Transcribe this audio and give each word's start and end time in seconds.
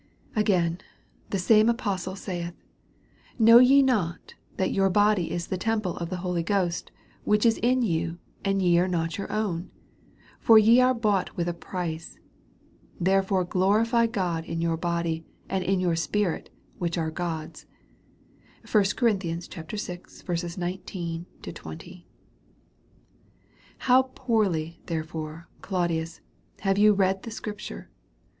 Again, 0.35 0.79
the 1.29 1.37
same 1.37 1.69
apostle 1.69 2.15
saith. 2.15 2.55
Know 3.37 3.59
ye 3.59 3.83
not, 3.83 4.33
that 4.57 4.71
your 4.73 4.89
body 4.89 5.29
is 5.31 5.45
the 5.45 5.59
temple 5.59 5.95
of 5.97 6.09
the 6.09 6.17
Holy 6.25 6.41
Ghost 6.41 6.89
ivhich 7.27 7.45
is 7.45 7.59
in 7.61 7.83
you, 7.83 8.17
and 8.43 8.63
ye 8.63 8.79
are 8.79 8.87
not 8.87 9.19
your 9.19 9.31
own? 9.31 9.69
For 10.39 10.57
ye 10.57 10.79
are 10.81 10.95
bought 10.95 11.37
with 11.37 11.47
a 11.47 11.53
price; 11.53 12.17
therefore 12.99 13.43
glorify 13.43 14.07
God 14.07 14.43
in 14.45 14.59
your 14.59 14.75
body, 14.75 15.23
and 15.47 15.63
in 15.63 15.79
your 15.79 15.95
spirit, 15.95 16.49
which 16.79 16.97
are 16.97 17.11
God's. 17.11 17.67
1 18.71 18.83
Cor. 18.95 19.11
vi. 19.13 19.39
19, 20.57 21.25
20. 21.43 22.07
How 23.77 24.01
poorly, 24.15 24.81
therefore, 24.87 25.47
Claudius, 25.61 26.21
have 26.61 26.79
you 26.79 26.93
read 26.93 27.21
the 27.21 27.29
scripture! 27.29 27.91